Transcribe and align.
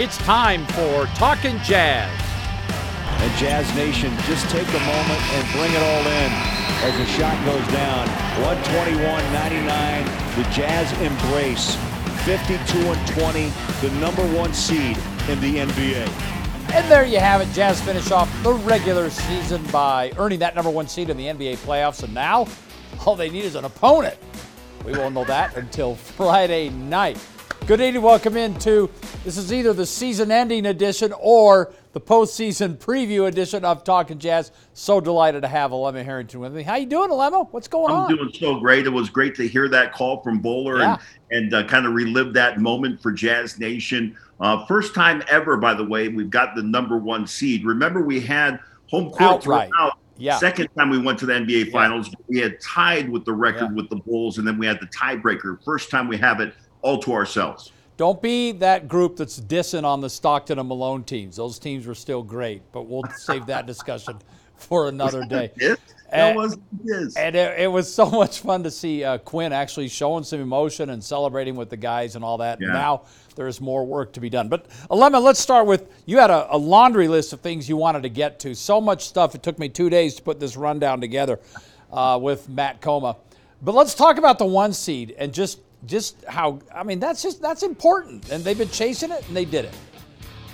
It's 0.00 0.16
time 0.16 0.64
for 0.68 1.04
Talking 1.14 1.58
Jazz. 1.58 2.10
And 3.20 3.36
Jazz 3.36 3.68
Nation, 3.76 4.10
just 4.24 4.48
take 4.48 4.66
a 4.66 4.80
moment 4.80 5.20
and 5.34 5.52
bring 5.52 5.70
it 5.70 5.82
all 5.82 6.06
in 6.06 6.32
as 6.88 6.96
the 6.96 7.04
shot 7.04 7.36
goes 7.44 7.60
down. 7.70 8.08
121-99, 8.64 10.36
the 10.36 10.50
Jazz 10.54 10.90
embrace 11.02 11.76
52 12.24 12.78
and 12.78 13.08
20, 13.08 13.52
the 13.82 13.90
number 14.00 14.26
one 14.34 14.54
seed 14.54 14.96
in 15.28 15.38
the 15.42 15.56
NBA. 15.56 16.08
And 16.72 16.90
there 16.90 17.04
you 17.04 17.18
have 17.18 17.42
it. 17.42 17.52
Jazz 17.52 17.78
finish 17.82 18.10
off 18.10 18.34
the 18.42 18.54
regular 18.54 19.10
season 19.10 19.62
by 19.70 20.12
earning 20.16 20.38
that 20.38 20.54
number 20.54 20.70
one 20.70 20.88
seed 20.88 21.10
in 21.10 21.18
the 21.18 21.26
NBA 21.26 21.58
playoffs. 21.58 22.02
And 22.04 22.14
now 22.14 22.48
all 23.04 23.16
they 23.16 23.28
need 23.28 23.44
is 23.44 23.54
an 23.54 23.66
opponent. 23.66 24.16
We 24.82 24.92
won't 24.92 25.14
know 25.14 25.24
that 25.24 25.58
until 25.58 25.94
Friday 25.94 26.70
night. 26.70 27.18
Good 27.70 27.80
evening. 27.82 28.02
Welcome 28.02 28.36
into 28.36 28.90
this 29.22 29.36
is 29.36 29.52
either 29.52 29.72
the 29.72 29.86
season 29.86 30.32
ending 30.32 30.66
edition 30.66 31.14
or 31.20 31.72
the 31.92 32.00
postseason 32.00 32.76
preview 32.76 33.28
edition 33.28 33.64
of 33.64 33.84
Talking 33.84 34.18
Jazz. 34.18 34.50
So 34.74 35.00
delighted 35.00 35.42
to 35.42 35.48
have 35.48 35.70
Alema 35.70 36.04
Harrington 36.04 36.40
with 36.40 36.52
me. 36.52 36.64
How 36.64 36.74
you 36.74 36.86
doing, 36.86 37.10
Alema? 37.10 37.46
What's 37.52 37.68
going 37.68 37.92
I'm 37.92 38.00
on? 38.00 38.10
I'm 38.10 38.16
doing 38.16 38.32
so 38.32 38.58
great. 38.58 38.86
It 38.86 38.90
was 38.90 39.08
great 39.08 39.36
to 39.36 39.46
hear 39.46 39.68
that 39.68 39.92
call 39.92 40.20
from 40.20 40.40
Bowler 40.40 40.80
yeah. 40.80 40.96
and, 41.30 41.44
and 41.44 41.54
uh, 41.54 41.68
kind 41.68 41.86
of 41.86 41.92
relive 41.92 42.32
that 42.32 42.58
moment 42.58 43.00
for 43.00 43.12
Jazz 43.12 43.60
Nation. 43.60 44.18
Uh, 44.40 44.66
first 44.66 44.92
time 44.92 45.22
ever, 45.28 45.56
by 45.56 45.72
the 45.72 45.84
way, 45.84 46.08
we've 46.08 46.28
got 46.28 46.56
the 46.56 46.64
number 46.64 46.98
one 46.98 47.24
seed. 47.24 47.64
Remember, 47.64 48.02
we 48.02 48.18
had 48.18 48.58
home 48.88 49.10
court 49.10 49.44
Outright. 49.44 49.68
throughout. 49.68 49.96
Yeah. 50.16 50.38
Second 50.38 50.70
time 50.76 50.90
we 50.90 50.98
went 50.98 51.20
to 51.20 51.26
the 51.26 51.34
NBA 51.34 51.66
Yeah. 51.66 51.70
Finals, 51.72 52.12
we 52.26 52.40
had 52.40 52.60
tied 52.60 53.08
with 53.08 53.24
the 53.24 53.32
record 53.32 53.68
Yeah. 53.70 53.76
with 53.76 53.90
the 53.90 53.96
Bulls, 53.96 54.38
and 54.38 54.46
then 54.46 54.58
we 54.58 54.66
had 54.66 54.80
the 54.80 54.88
tiebreaker. 54.88 55.62
First 55.64 55.88
time 55.88 56.08
we 56.08 56.16
have 56.16 56.40
it 56.40 56.52
all 56.82 56.98
to 57.00 57.12
ourselves. 57.12 57.72
Don't 57.96 58.22
be 58.22 58.52
that 58.52 58.88
group 58.88 59.16
that's 59.16 59.38
dissing 59.38 59.84
on 59.84 60.00
the 60.00 60.08
Stockton 60.08 60.58
and 60.58 60.68
Malone 60.68 61.04
teams. 61.04 61.36
Those 61.36 61.58
teams 61.58 61.86
were 61.86 61.94
still 61.94 62.22
great, 62.22 62.62
but 62.72 62.86
we'll 62.86 63.04
save 63.18 63.46
that 63.46 63.66
discussion 63.66 64.18
for 64.56 64.88
another 64.88 65.24
day. 65.24 65.50
And- 66.12 66.36
was 66.36 66.58
this. 66.82 67.16
And 67.16 67.36
it, 67.36 67.60
it 67.60 67.66
was 67.66 67.92
so 67.92 68.10
much 68.10 68.40
fun 68.40 68.62
to 68.64 68.70
see 68.70 69.04
uh, 69.04 69.18
Quinn 69.18 69.52
actually 69.52 69.88
showing 69.88 70.24
some 70.24 70.40
emotion 70.40 70.90
and 70.90 71.02
celebrating 71.02 71.56
with 71.56 71.70
the 71.70 71.76
guys 71.76 72.16
and 72.16 72.24
all 72.24 72.38
that. 72.38 72.58
Yeah. 72.60 72.68
Now 72.68 73.02
there's 73.36 73.60
more 73.60 73.84
work 73.86 74.12
to 74.14 74.20
be 74.20 74.28
done. 74.28 74.48
But 74.48 74.68
Alema, 74.90 75.22
let's 75.22 75.40
start 75.40 75.66
with 75.66 75.88
you 76.06 76.18
had 76.18 76.30
a, 76.30 76.54
a 76.54 76.58
laundry 76.58 77.08
list 77.08 77.32
of 77.32 77.40
things 77.40 77.68
you 77.68 77.76
wanted 77.76 78.02
to 78.02 78.08
get 78.08 78.40
to. 78.40 78.54
So 78.54 78.80
much 78.80 79.06
stuff. 79.06 79.34
It 79.34 79.42
took 79.42 79.58
me 79.58 79.68
two 79.68 79.90
days 79.90 80.14
to 80.16 80.22
put 80.22 80.40
this 80.40 80.56
rundown 80.56 81.00
together 81.00 81.38
uh, 81.92 82.18
with 82.20 82.48
Matt 82.48 82.80
Coma. 82.80 83.16
But 83.62 83.74
let's 83.74 83.94
talk 83.94 84.16
about 84.16 84.38
the 84.38 84.46
one 84.46 84.72
seed 84.72 85.14
and 85.18 85.32
just 85.34 85.60
just 85.86 86.24
how 86.26 86.60
I 86.74 86.82
mean 86.82 87.00
that's 87.00 87.22
just 87.22 87.40
that's 87.40 87.62
important. 87.62 88.30
And 88.30 88.44
they've 88.44 88.58
been 88.58 88.70
chasing 88.70 89.10
it 89.10 89.26
and 89.26 89.36
they 89.36 89.44
did 89.44 89.64
it. 89.64 89.74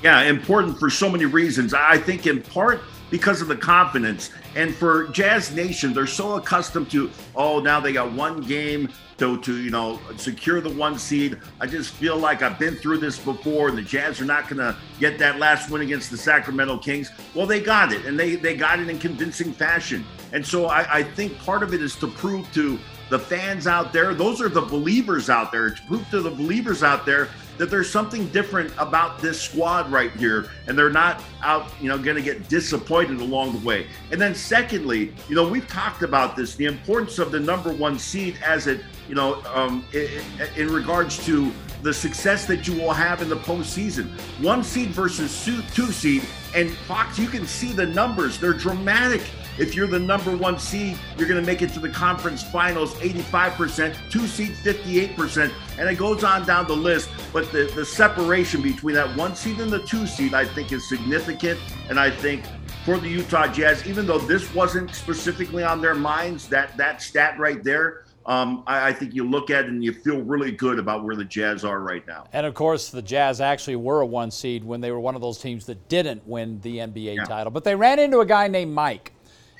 Yeah, 0.02 0.22
important 0.22 0.78
for 0.78 0.90
so 0.90 1.08
many 1.08 1.24
reasons. 1.24 1.74
I 1.74 1.98
think 1.98 2.26
in 2.26 2.42
part 2.42 2.82
because 3.10 3.40
of 3.40 3.48
the 3.48 3.56
confidence. 3.56 4.30
And 4.54 4.74
for 4.74 5.08
Jazz 5.08 5.54
Nation, 5.54 5.92
they're 5.92 6.06
so 6.06 6.36
accustomed 6.36 6.90
to, 6.90 7.10
oh, 7.36 7.60
now 7.60 7.80
they 7.80 7.92
got 7.92 8.12
one 8.12 8.40
game 8.40 8.88
to, 9.18 9.40
to 9.42 9.56
you 9.56 9.70
know, 9.70 10.00
secure 10.16 10.60
the 10.60 10.70
one 10.70 10.98
seed. 10.98 11.38
I 11.60 11.66
just 11.66 11.92
feel 11.92 12.16
like 12.16 12.42
I've 12.42 12.58
been 12.58 12.76
through 12.76 12.98
this 12.98 13.18
before, 13.18 13.68
and 13.68 13.78
the 13.78 13.82
Jazz 13.82 14.20
are 14.20 14.24
not 14.24 14.48
going 14.48 14.58
to 14.58 14.76
get 14.98 15.18
that 15.18 15.38
last 15.38 15.70
win 15.70 15.82
against 15.82 16.10
the 16.10 16.16
Sacramento 16.16 16.78
Kings. 16.78 17.10
Well, 17.34 17.46
they 17.46 17.60
got 17.60 17.92
it, 17.92 18.04
and 18.04 18.18
they, 18.18 18.36
they 18.36 18.56
got 18.56 18.80
it 18.80 18.88
in 18.88 18.98
convincing 18.98 19.52
fashion. 19.52 20.04
And 20.32 20.44
so 20.44 20.66
I, 20.66 20.98
I 20.98 21.02
think 21.02 21.38
part 21.38 21.62
of 21.62 21.72
it 21.72 21.82
is 21.82 21.96
to 21.96 22.08
prove 22.08 22.50
to 22.54 22.78
the 23.08 23.18
fans 23.18 23.66
out 23.66 23.92
there, 23.92 24.14
those 24.14 24.40
are 24.40 24.48
the 24.48 24.60
believers 24.60 25.30
out 25.30 25.52
there, 25.52 25.70
to 25.70 25.82
prove 25.86 26.08
to 26.10 26.20
the 26.20 26.30
believers 26.30 26.82
out 26.82 27.06
there 27.06 27.28
that 27.56 27.70
there's 27.70 27.88
something 27.88 28.26
different 28.28 28.72
about 28.78 29.18
this 29.20 29.40
squad 29.40 29.90
right 29.90 30.10
here, 30.12 30.50
and 30.66 30.76
they're 30.76 30.90
not 30.90 31.22
out, 31.42 31.68
you 31.80 31.88
know, 31.88 31.96
going 31.96 32.16
to 32.16 32.22
get 32.22 32.48
disappointed 32.48 33.20
along 33.20 33.52
the 33.58 33.66
way. 33.66 33.86
And 34.10 34.20
then, 34.20 34.34
secondly, 34.34 35.14
you 35.28 35.34
know, 35.34 35.48
we've 35.48 35.68
talked 35.68 36.02
about 36.02 36.36
this, 36.36 36.54
the 36.56 36.66
importance 36.66 37.18
of 37.18 37.25
the 37.30 37.40
number 37.40 37.72
one 37.72 37.98
seed 37.98 38.38
as 38.44 38.66
it, 38.66 38.80
you 39.08 39.14
know, 39.14 39.42
um, 39.54 39.84
in, 39.92 40.22
in 40.56 40.68
regards 40.72 41.24
to 41.26 41.52
the 41.82 41.92
success 41.92 42.46
that 42.46 42.66
you 42.66 42.74
will 42.74 42.92
have 42.92 43.22
in 43.22 43.28
the 43.28 43.36
postseason. 43.36 44.08
One 44.42 44.62
seed 44.62 44.88
versus 44.88 45.44
two 45.44 45.62
two 45.74 45.92
seed, 45.92 46.22
and 46.54 46.70
Fox, 46.70 47.18
you 47.18 47.28
can 47.28 47.46
see 47.46 47.72
the 47.72 47.86
numbers; 47.86 48.38
they're 48.38 48.52
dramatic. 48.52 49.22
If 49.58 49.74
you're 49.74 49.86
the 49.86 49.98
number 49.98 50.36
one 50.36 50.58
seed, 50.58 50.98
you're 51.16 51.28
going 51.28 51.40
to 51.40 51.46
make 51.46 51.62
it 51.62 51.70
to 51.70 51.80
the 51.80 51.88
conference 51.88 52.42
finals 52.42 52.92
85%, 52.96 53.96
two 54.10 54.26
seed 54.26 54.50
58%, 54.50 55.50
and 55.78 55.88
it 55.88 55.96
goes 55.96 56.24
on 56.24 56.44
down 56.44 56.66
the 56.66 56.76
list. 56.76 57.08
But 57.32 57.50
the, 57.52 57.70
the 57.74 57.84
separation 57.84 58.60
between 58.60 58.94
that 58.96 59.16
one 59.16 59.34
seed 59.34 59.58
and 59.60 59.70
the 59.70 59.78
two 59.78 60.06
seed, 60.06 60.34
I 60.34 60.44
think, 60.44 60.72
is 60.72 60.86
significant. 60.86 61.58
And 61.88 61.98
I 61.98 62.10
think 62.10 62.44
for 62.86 62.98
the 62.98 63.08
Utah 63.08 63.48
Jazz, 63.48 63.84
even 63.88 64.06
though 64.06 64.18
this 64.20 64.54
wasn't 64.54 64.94
specifically 64.94 65.64
on 65.64 65.80
their 65.80 65.94
minds, 65.96 66.48
that, 66.50 66.76
that 66.76 67.02
stat 67.02 67.36
right 67.36 67.62
there, 67.64 68.04
um, 68.26 68.62
I, 68.68 68.88
I 68.88 68.92
think 68.92 69.12
you 69.12 69.28
look 69.28 69.50
at 69.50 69.64
it 69.64 69.70
and 69.70 69.82
you 69.82 69.92
feel 69.92 70.20
really 70.22 70.52
good 70.52 70.78
about 70.78 71.02
where 71.02 71.16
the 71.16 71.24
Jazz 71.24 71.64
are 71.64 71.80
right 71.80 72.06
now. 72.06 72.28
And 72.32 72.46
of 72.46 72.54
course, 72.54 72.90
the 72.90 73.02
Jazz 73.02 73.40
actually 73.40 73.74
were 73.74 74.02
a 74.02 74.06
one 74.06 74.30
seed 74.30 74.62
when 74.62 74.80
they 74.80 74.92
were 74.92 75.00
one 75.00 75.16
of 75.16 75.20
those 75.20 75.38
teams 75.38 75.66
that 75.66 75.88
didn't 75.88 76.24
win 76.28 76.60
the 76.60 76.78
NBA 76.78 77.16
Yeah. 77.16 77.24
title. 77.24 77.50
But 77.50 77.64
they 77.64 77.74
ran 77.74 77.98
into 77.98 78.20
a 78.20 78.26
guy 78.26 78.46
named 78.46 78.72
Mike. 78.72 79.12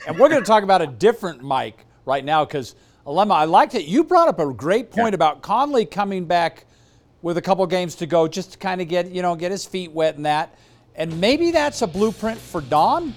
And 0.07 0.17
we're 0.17 0.29
going 0.29 0.43
to 0.43 0.47
talk 0.47 0.63
about 0.63 0.81
a 0.83 0.87
different 0.87 1.43
Mike 1.43 1.85
right 2.05 2.25
now 2.25 2.45
because, 2.45 2.77
Alema, 3.05 3.33
I 3.33 3.45
liked 3.45 3.75
it. 3.75 3.87
You 3.87 4.05
brought 4.05 4.29
up 4.29 4.39
a 4.39 4.53
great 4.53 4.93
point 4.93 5.15
Yeah. 5.15 5.17
about 5.17 5.43
Conley 5.43 5.85
coming 5.85 6.27
back 6.27 6.65
with 7.23 7.39
a 7.39 7.43
couple 7.43 7.67
games 7.67 7.97
to 7.97 8.07
go 8.07 8.29
just 8.29 8.53
to 8.53 8.59
kind 8.59 8.81
of 8.81 8.87
get, 8.87 9.11
you 9.11 9.21
know, 9.21 9.35
get 9.35 9.51
his 9.51 9.67
feet 9.67 9.91
wet 9.91 10.15
in 10.15 10.23
that. 10.23 10.57
And 10.97 11.21
maybe 11.21 11.51
that's 11.51 11.83
a 11.83 11.87
blueprint 11.87 12.39
for 12.39 12.61
Don. 12.61 13.15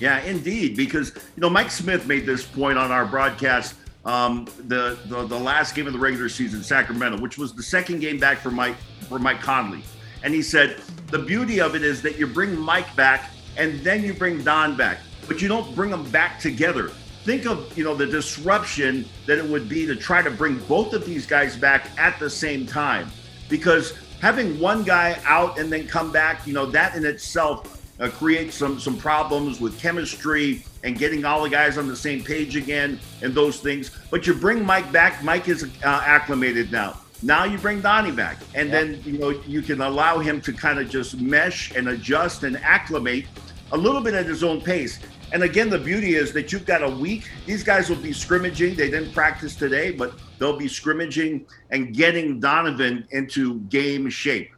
Yeah, 0.00 0.20
indeed, 0.22 0.76
because 0.76 1.14
you 1.14 1.40
know 1.40 1.50
Mike 1.50 1.70
Smith 1.70 2.06
made 2.06 2.24
this 2.24 2.44
point 2.44 2.78
on 2.78 2.90
our 2.90 3.04
broadcast 3.04 3.74
um, 4.04 4.46
the, 4.66 4.98
the 5.06 5.26
the 5.26 5.38
last 5.38 5.74
game 5.74 5.86
of 5.86 5.92
the 5.92 5.98
regular 5.98 6.28
season, 6.28 6.62
Sacramento, 6.62 7.20
which 7.20 7.36
was 7.36 7.52
the 7.52 7.62
second 7.62 8.00
game 8.00 8.18
back 8.18 8.38
for 8.38 8.50
Mike 8.50 8.76
for 9.08 9.18
Mike 9.18 9.40
Conley, 9.40 9.82
and 10.22 10.32
he 10.32 10.40
said 10.40 10.80
the 11.08 11.18
beauty 11.18 11.60
of 11.60 11.74
it 11.74 11.82
is 11.82 12.00
that 12.02 12.16
you 12.16 12.26
bring 12.26 12.58
Mike 12.58 12.94
back 12.96 13.30
and 13.56 13.80
then 13.80 14.04
you 14.04 14.14
bring 14.14 14.42
Don 14.44 14.76
back, 14.76 14.98
but 15.26 15.42
you 15.42 15.48
don't 15.48 15.74
bring 15.74 15.90
them 15.90 16.08
back 16.10 16.38
together. 16.38 16.88
Think 17.24 17.44
of 17.44 17.76
you 17.76 17.84
know 17.84 17.94
the 17.94 18.06
disruption 18.06 19.04
that 19.26 19.36
it 19.36 19.44
would 19.44 19.68
be 19.68 19.84
to 19.84 19.96
try 19.96 20.22
to 20.22 20.30
bring 20.30 20.58
both 20.60 20.94
of 20.94 21.04
these 21.04 21.26
guys 21.26 21.56
back 21.56 21.90
at 21.98 22.18
the 22.20 22.30
same 22.30 22.66
time, 22.66 23.10
because 23.48 23.94
having 24.20 24.58
one 24.58 24.82
guy 24.82 25.18
out 25.24 25.58
and 25.58 25.72
then 25.72 25.86
come 25.86 26.12
back, 26.12 26.46
you 26.46 26.52
know 26.52 26.66
that 26.66 26.94
in 26.96 27.04
itself 27.04 27.78
uh, 28.00 28.08
create 28.08 28.52
some 28.52 28.78
some 28.78 28.96
problems 28.96 29.60
with 29.60 29.78
chemistry 29.80 30.64
and 30.84 30.98
getting 30.98 31.24
all 31.24 31.42
the 31.42 31.50
guys 31.50 31.78
on 31.78 31.88
the 31.88 31.96
same 31.96 32.22
page 32.22 32.56
again 32.56 32.98
and 33.22 33.34
those 33.34 33.60
things. 33.60 33.90
But 34.10 34.26
you 34.26 34.34
bring 34.34 34.64
Mike 34.64 34.90
back. 34.92 35.22
Mike 35.24 35.48
is 35.48 35.64
uh, 35.64 35.68
acclimated 35.84 36.70
now. 36.70 36.98
Now 37.22 37.44
you 37.44 37.58
bring 37.58 37.80
Donnie 37.80 38.12
back, 38.12 38.38
and 38.54 38.72
then 38.72 39.02
you 39.04 39.18
know 39.18 39.30
you 39.30 39.62
can 39.62 39.80
allow 39.80 40.18
him 40.18 40.40
to 40.42 40.52
kind 40.52 40.78
of 40.78 40.88
just 40.88 41.20
mesh 41.20 41.74
and 41.74 41.88
adjust 41.88 42.44
and 42.44 42.56
acclimate 42.58 43.26
a 43.72 43.76
little 43.76 44.00
bit 44.00 44.14
at 44.14 44.26
his 44.26 44.44
own 44.44 44.60
pace. 44.60 45.00
And 45.32 45.42
again, 45.42 45.68
the 45.68 45.78
beauty 45.78 46.14
is 46.14 46.32
that 46.32 46.52
you've 46.52 46.64
got 46.64 46.82
a 46.82 46.88
week. 46.88 47.28
These 47.44 47.62
guys 47.62 47.90
will 47.90 47.96
be 47.96 48.12
scrimmaging. 48.12 48.76
They 48.76 48.90
didn't 48.90 49.12
practice 49.12 49.54
today, 49.54 49.90
but 49.90 50.14
they'll 50.38 50.56
be 50.56 50.68
scrimmaging 50.68 51.44
and 51.70 51.94
getting 51.94 52.40
Donovan 52.40 53.06
into 53.10 53.60
game 53.60 54.08
shape. 54.08 54.50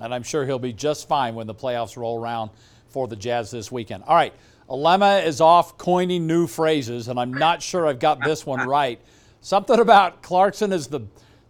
and 0.00 0.14
I'm 0.14 0.22
sure 0.22 0.46
he'll 0.46 0.58
be 0.60 0.72
just 0.72 1.08
fine 1.08 1.34
when 1.34 1.46
the 1.46 1.54
playoffs 1.54 1.96
roll 1.96 2.20
around 2.20 2.50
for 2.88 3.08
the 3.08 3.16
Jazz 3.16 3.50
this 3.50 3.72
weekend. 3.72 4.04
All 4.06 4.14
right, 4.14 4.32
Alema 4.68 5.24
is 5.24 5.40
off 5.40 5.76
coining 5.78 6.26
new 6.26 6.46
phrases, 6.46 7.08
and 7.08 7.18
I'm 7.18 7.32
not 7.32 7.60
sure 7.62 7.86
I've 7.86 7.98
got 7.98 8.22
this 8.22 8.46
one 8.46 8.66
right. 8.68 9.00
Something 9.40 9.80
about 9.80 10.22
Clarkson 10.22 10.72
is 10.72 10.86
the 10.86 11.00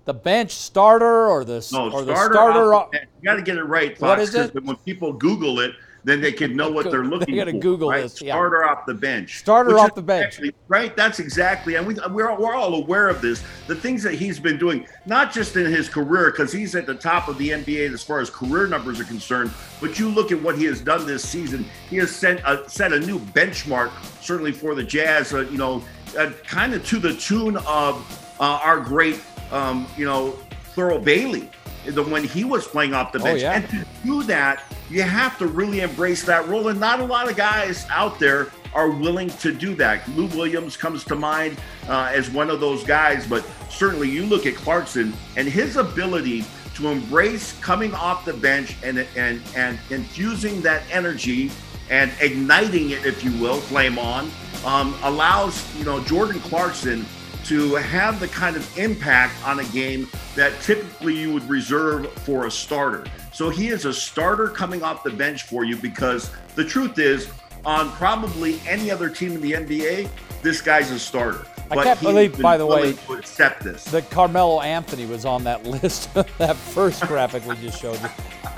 the 0.05 0.14
bench 0.14 0.50
starter 0.50 1.29
or 1.29 1.44
the 1.44 1.64
No, 1.73 1.91
or 1.91 2.02
the 2.05 2.14
starter. 2.17 2.35
starter. 2.35 2.75
off 2.75 2.91
the 2.91 2.99
bench. 2.99 3.11
you 3.20 3.25
got 3.25 3.37
to 3.37 3.43
get 3.43 3.56
it 3.56 3.62
right, 3.64 3.91
Fox. 3.97 4.00
What 4.00 4.19
is 4.19 4.35
it? 4.35 4.64
When 4.64 4.76
people 4.76 5.12
Google 5.12 5.61
it, 5.61 5.73
then 6.04 6.20
they 6.20 6.32
can 6.32 6.56
know 6.56 6.70
what 6.70 6.90
they're 6.90 7.02
They 7.02 7.08
looking 7.08 7.37
gotta 7.37 7.52
for. 7.52 7.58
Google 7.58 7.90
right? 7.90 8.02
this, 8.02 8.20
yeah. 8.20 8.32
Starter 8.34 8.64
off 8.64 8.87
the 8.87 8.94
bench. 8.94 9.38
Starter 9.38 9.78
off 9.78 9.94
the 9.94 10.02
bench. 10.02 10.38
exactly- 10.38 10.54
right. 10.69 10.96
That's 10.96 11.20
exactly, 11.20 11.76
and 11.76 11.87
we 11.87 11.94
we're 12.10 12.34
we're 12.37 12.54
all 12.54 12.75
aware 12.75 13.08
of 13.08 13.20
this. 13.20 13.43
The 13.69 13.75
things 13.76 14.02
that 14.02 14.14
he's 14.14 14.40
been 14.40 14.58
doing, 14.58 14.87
not 15.06 15.32
just 15.32 15.56
in 15.56 15.66
his 15.66 15.88
career, 15.88 16.31
because 16.31 16.52
he's 16.52 16.75
at 16.75 16.87
the 16.87 16.94
top 16.94 17.28
of 17.28 17.38
the 17.38 17.50
NBA 17.50 17.93
as 17.93 18.02
far 18.02 18.20
as 18.20 18.31
career 18.31 18.66
numbers 18.66 18.99
are 19.00 19.04
concerned. 19.04 19.52
But 19.81 19.99
you 19.99 20.08
look 20.08 20.32
at 20.32 20.43
what 20.43 20.56
he 20.58 20.64
has 20.64 20.81
done 20.81 21.06
this 21.06 21.22
season. 21.28 21.64
He 21.88 21.96
has 21.96 22.10
set 22.10 22.40
a, 22.46 22.69
set 22.69 22.93
a 22.93 22.99
new 23.00 23.19
benchmark, 23.19 23.90
certainly 24.22 24.52
for 24.52 24.75
the 24.75 24.82
Jazz. 24.82 25.32
Uh, 25.32 25.40
you 25.50 25.58
know, 25.58 25.82
uh, 26.19 26.31
kind 26.46 26.75
of 26.75 26.84
to 26.87 26.99
the 26.99 27.14
tune 27.14 27.56
of 27.58 28.34
uh, 28.40 28.60
our 28.62 28.81
great, 28.81 29.20
um, 29.50 29.87
you 29.96 30.04
know, 30.04 30.37
Thurl 30.75 31.02
Bailey. 31.02 31.49
The, 31.87 32.02
when 32.02 32.25
he 32.25 32.44
was 32.44 32.67
playing 32.67 32.94
off 32.94 33.12
the 33.12 33.19
Oh, 33.20 33.25
bench, 33.25 33.43
yeah. 33.43 33.55
and 33.55 33.69
to 33.70 33.84
do 34.05 34.23
that, 34.25 34.64
you 34.90 35.02
have 35.02 35.37
to 35.38 35.46
really 35.46 35.81
embrace 35.81 36.23
that 36.25 36.46
role. 36.49 36.69
And 36.69 36.79
not 36.79 37.00
a 37.00 37.05
lot 37.05 37.29
of 37.31 37.37
guys 37.37 37.87
out 37.90 38.19
there 38.19 38.49
are 38.75 38.88
willing 38.90 39.29
to 39.29 39.52
do 39.52 39.75
that. 39.76 40.06
Lou 40.17 40.26
Williams 40.29 40.76
comes 40.76 41.05
to 41.05 41.14
mind 41.17 41.58
uh, 41.88 42.11
as 42.14 42.31
one 42.31 42.50
of 42.50 42.61
those 42.61 42.84
guys, 42.84 43.26
but 43.26 43.44
certainly 43.69 44.08
you 44.08 44.25
look 44.26 44.46
at 44.46 44.55
Clarkson 44.55 45.12
and 45.37 45.49
his 45.49 45.76
ability 45.76 46.44
to 46.76 46.88
embrace 46.88 47.58
coming 47.61 47.93
off 47.94 48.25
the 48.25 48.32
bench 48.32 48.76
and 48.82 49.06
and 49.17 49.43
and 49.56 49.78
infusing 49.90 50.62
that 50.62 50.82
energy 50.90 51.50
and 51.90 52.11
igniting 52.20 52.90
it, 52.90 53.05
if 53.05 53.23
you 53.23 53.32
will, 53.43 53.61
flame 53.61 53.99
on, 53.99 54.31
um, 54.64 54.94
allows 55.02 55.62
you 55.76 55.85
know 55.85 56.00
Jordan 56.05 56.40
Clarkson 56.40 57.05
to 57.52 57.75
have 57.75 58.19
the 58.19 58.28
kind 58.28 58.56
of 58.56 58.78
impact 58.78 59.34
on 59.46 59.60
a 59.60 59.64
game 59.64 60.08
that 60.34 60.58
typically 60.62 61.14
you 61.14 61.34
would 61.34 61.46
reserve 61.50 62.10
for 62.20 62.46
a 62.46 62.50
starter. 62.50 63.04
So 63.34 63.50
he 63.50 63.69
is 63.69 63.84
a 63.84 63.93
starter 63.93 64.49
coming 64.49 64.82
off 64.82 65.02
the 65.02 65.10
bench 65.10 65.43
for 65.43 65.62
you 65.62 65.76
because 65.76 66.31
the 66.54 66.64
truth 66.64 66.99
is, 66.99 67.31
on 67.66 67.90
probably 67.90 68.58
any 68.66 68.90
other 68.90 69.10
team 69.10 69.32
in 69.32 69.43
the 69.43 69.52
NBA, 69.52 70.08
this 70.40 70.62
guy's 70.62 70.90
a 70.93 70.99
starter. 70.99 71.46
I 71.70 71.84
can't 71.84 72.00
believe, 72.00 72.40
by 72.40 72.56
the 72.56 72.64
way, 72.64 72.94
to 72.94 73.12
accept 73.12 73.62
this. 73.62 73.84
that 73.84 74.08
Carmelo 74.08 74.62
Anthony 74.62 75.04
was 75.04 75.26
on 75.26 75.44
that 75.44 75.62
list, 75.66 76.12
that 76.38 76.56
first 76.56 77.06
graphic 77.06 77.44
we 77.44 77.54
just 77.56 77.78
showed 77.78 78.00
you. 78.00 78.08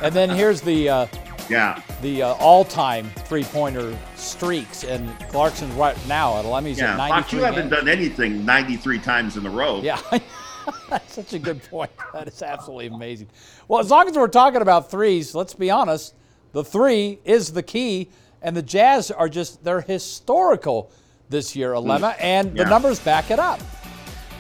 And 0.03 0.15
then 0.15 0.31
here's 0.31 0.61
the 0.61 0.89
uh, 0.89 1.07
yeah 1.49 1.81
the 2.03 2.23
uh, 2.23 2.35
all-time 2.35 3.11
three-pointer 3.27 3.97
streaks, 4.15 4.85
and 4.85 5.09
Clarkson's 5.31 5.73
right 5.75 5.97
now 6.07 6.37
at 6.39 6.45
11. 6.45 6.69
He's 6.69 6.79
yeah. 6.79 6.93
at 6.93 6.97
93 6.99 7.21
Fox, 7.21 7.33
you 7.33 7.39
haven't 7.41 7.71
games. 7.71 7.81
done 7.81 7.89
anything 7.89 8.45
93 8.45 8.99
times 8.99 9.37
in 9.37 9.47
a 9.47 9.51
row. 9.51 9.81
Yeah, 9.81 10.01
that's 10.91 11.15
such 11.15 11.33
a 11.33 11.39
good 11.39 11.63
point. 11.65 11.91
That 12.13 12.29
is 12.29 12.43
absolutely 12.43 12.89
amazing. 12.89 13.29
Well, 13.69 13.81
as 13.81 13.91
long 13.91 14.09
as 14.09 14.17
we're 14.17 14.29
talking 14.29 14.61
about 14.61 14.91
threes, 14.91 15.35
let's 15.35 15.55
be 15.55 15.71
honest. 15.71 16.15
The 16.53 16.63
three 16.63 17.19
is 17.25 17.53
the 17.53 17.63
key, 17.63 18.11
and 18.43 18.57
the 18.57 18.63
Jazz 18.63 19.11
are 19.11 19.29
just—they're 19.29 19.81
historical 19.81 20.91
this 21.29 21.57
year, 21.57 21.73
Alema, 21.73 22.15
and 22.21 22.57
the 22.57 22.65
numbers 22.65 23.01
back 23.01 23.31
it 23.31 23.39
up. 23.39 23.61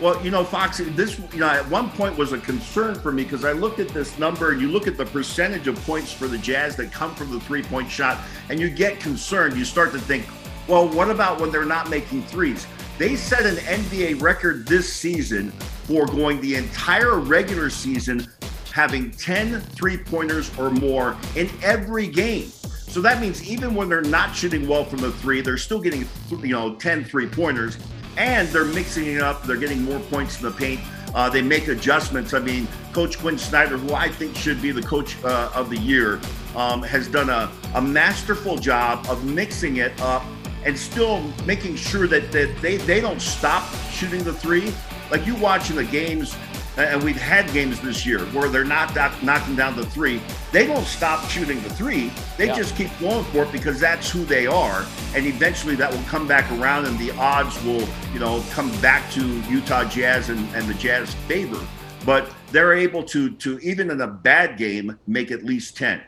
Well, 0.00 0.23
you 0.25 0.32
know, 0.32 0.43
Fox, 0.43 0.79
this 0.79 1.19
you 1.32 1.38
know 1.38 1.49
at 1.49 1.69
one 1.69 1.88
point 1.91 2.19
was 2.19 2.32
a 2.32 2.38
concern 2.38 2.96
for 2.96 3.12
me 3.12 3.23
because 3.23 3.44
I 3.44 3.52
looked 3.52 3.79
at 3.79 3.88
this 3.88 4.19
number 4.19 4.50
and 4.50 4.61
you 4.61 4.69
look 4.69 4.88
at 4.88 4.96
the 4.96 5.06
percentage 5.06 5.69
of 5.69 5.76
points 5.87 6.12
for 6.12 6.26
the 6.26 6.38
Jazz 6.38 6.75
that 6.76 6.91
come 6.93 7.14
from 7.14 7.31
the 7.31 7.38
three-point 7.41 7.88
shot, 7.88 8.19
and 8.49 8.58
you 8.58 8.69
get 8.69 8.99
concerned. 8.99 9.56
You 9.56 9.64
start 9.64 9.93
to 9.93 10.00
think, 10.00 10.26
well, 10.67 10.88
what 10.88 11.11
about 11.11 11.41
when 11.41 11.52
they're 11.52 11.64
not 11.64 11.91
making 11.91 12.23
threes? 12.25 12.67
They 12.99 13.14
set 13.14 13.46
an 13.46 13.56
NBA 13.56 14.20
record 14.20 14.67
this 14.67 14.93
season 14.93 15.52
for 15.85 16.06
going 16.06 16.40
the 16.40 16.56
entire 16.56 17.19
regular 17.20 17.70
season 17.70 18.26
having 18.73 19.12
10 19.12 19.61
three-pointers 19.61 20.56
or 20.58 20.70
more 20.70 21.17
in 21.37 21.49
every 21.62 22.08
game. 22.08 22.49
So 22.49 23.00
that 23.00 23.20
means 23.20 23.49
even 23.49 23.75
when 23.75 23.88
they're 23.88 24.02
not 24.02 24.35
shooting 24.35 24.67
well 24.67 24.85
from 24.85 25.00
the 25.00 25.12
three, 25.12 25.40
they're 25.40 25.56
still 25.56 25.81
getting 25.81 26.08
you 26.40 26.49
know 26.49 26.75
10 26.75 27.05
three-pointers 27.05 27.79
and 28.16 28.49
they're 28.49 28.64
mixing 28.64 29.06
it 29.06 29.20
up. 29.20 29.43
They're 29.44 29.56
getting 29.56 29.82
more 29.82 30.00
points 30.00 30.38
in 30.38 30.44
the 30.44 30.50
paint. 30.50 30.81
Uh, 31.14 31.31
they 31.31 31.43
make 31.43 31.69
adjustments. 31.69 32.34
I 32.34 32.40
mean, 32.40 32.66
Coach 32.93 33.19
Quinn 33.19 33.38
Snyder, 33.38 33.78
who 33.78 33.94
I 33.94 34.08
think 34.08 34.37
should 34.37 34.61
be 34.61 34.72
the 34.72 34.82
coach 34.82 35.22
uh, 35.25 35.50
of 35.55 35.70
the 35.70 35.78
year, 35.78 36.20
um, 36.56 36.82
has 36.82 37.06
done 37.08 37.31
a, 37.31 37.50
a 37.75 37.82
masterful 37.82 38.56
job 38.58 39.06
of 39.08 39.25
mixing 39.25 39.76
it 39.76 39.99
up 40.00 40.25
and 40.64 40.76
still 40.78 41.20
making 41.46 41.76
sure 41.76 42.06
that, 42.06 42.32
that 42.32 42.56
they, 42.61 42.78
they 42.78 43.00
don't 43.00 43.20
stop 43.20 43.69
shooting 43.90 44.25
the 44.25 44.32
three. 44.32 44.72
Like 45.11 45.26
you 45.26 45.34
watching 45.37 45.76
the 45.76 45.84
games, 45.84 46.37
and 46.76 47.03
we've 47.03 47.21
had 47.21 47.50
games 47.53 47.81
this 47.81 48.05
year 48.05 48.21
where 48.26 48.49
they're 48.49 48.65
not 48.65 48.94
knock- 48.94 49.23
knocking 49.23 49.55
down 49.55 49.76
the 49.76 49.87
three. 49.87 50.21
They 50.53 50.67
don't 50.67 50.85
stop 50.87 51.29
shooting 51.29 51.62
the 51.62 51.71
three. 51.71 52.11
They 52.37 52.47
Yeah. 52.47 52.56
just 52.56 52.76
keep 52.76 52.91
going 52.99 53.25
for 53.26 53.44
it 53.44 53.53
because 53.53 53.79
that's 53.79 54.11
who 54.11 54.25
they 54.25 54.47
are. 54.47 54.85
And 55.15 55.26
eventually 55.26 55.76
that 55.76 55.91
will 55.91 56.03
come 56.09 56.26
back 56.26 56.50
around 56.53 56.87
and 56.87 56.99
the 56.99 57.12
odds 57.12 57.62
will, 57.65 57.87
you 58.12 58.19
know, 58.19 58.43
come 58.53 58.71
back 58.81 59.11
to 59.12 59.25
Utah 59.49 59.85
Jazz 59.85 60.31
and, 60.31 60.53
and 60.55 60.67
the 60.69 60.75
Jazz 60.75 61.15
favor. 61.29 61.61
But 62.05 62.29
they're 62.50 62.75
able 62.75 63.03
to 63.05 63.31
to 63.31 63.59
even 63.61 63.91
in 63.91 64.00
a 64.00 64.06
bad 64.06 64.59
game 64.59 64.99
make 65.06 65.31
at 65.31 65.44
least 65.44 65.76
10. 65.76 66.03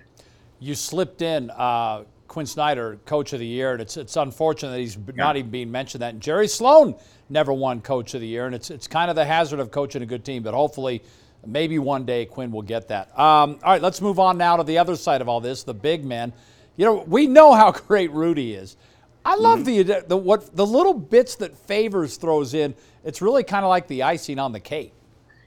You 0.59 0.75
slipped 0.75 1.23
in 1.23 1.51
uh, 1.51 2.05
Quinn 2.29 2.45
Snyder, 2.47 2.99
Coach 3.07 3.33
of 3.33 3.39
the 3.41 3.47
Year, 3.47 3.73
and 3.73 3.81
it's 3.81 3.97
it's 3.97 4.17
unfortunate 4.17 4.73
that 4.73 4.81
he's 4.81 4.99
not 5.15 5.37
even 5.37 5.51
being 5.51 5.71
mentioned. 5.71 6.03
That 6.03 6.13
and 6.15 6.21
Jerry 6.21 6.49
Sloan 6.49 6.97
never 7.29 7.53
won 7.53 7.81
Coach 7.81 8.15
of 8.15 8.21
the 8.21 8.27
Year, 8.27 8.47
and 8.47 8.55
it's 8.55 8.71
it's 8.71 8.87
kind 8.87 9.11
of 9.11 9.17
the 9.17 9.25
hazard 9.25 9.61
of 9.61 9.71
coaching 9.71 10.03
a 10.03 10.07
good 10.07 10.25
team. 10.25 10.43
But 10.43 10.55
hopefully, 10.55 11.03
maybe 11.47 11.79
one 11.79 12.05
day 12.05 12.27
Quinn 12.27 12.51
will 12.51 12.63
get 12.63 12.89
that. 12.89 13.09
Um, 13.19 13.59
all 13.63 13.73
right, 13.73 13.83
let's 13.83 14.01
move 14.01 14.19
on 14.19 14.39
now 14.39 14.57
to 14.57 14.65
the 14.65 14.79
other 14.79 14.97
side 14.97 15.21
of 15.21 15.29
all 15.29 15.41
this, 15.41 15.63
the 15.63 15.75
big 15.75 16.05
men. 16.05 16.33
You 16.77 16.85
know, 16.87 17.05
we 17.07 17.27
know 17.27 17.55
how 17.55 17.73
great 17.89 18.11
Rudy 18.13 18.55
is. 18.55 18.77
I 19.25 19.35
love 19.35 19.65
the, 19.65 19.83
the 20.07 20.17
what 20.17 20.55
the 20.55 20.65
little 20.65 20.95
bits 20.95 21.35
that 21.37 21.57
Favors 21.57 22.17
throws 22.17 22.55
in. 22.55 22.75
It's 23.05 23.21
really 23.21 23.43
kind 23.43 23.65
of 23.65 23.69
like 23.69 23.89
the 23.89 24.05
icing 24.05 24.39
on 24.39 24.53
the 24.53 24.61
cake. 24.61 24.93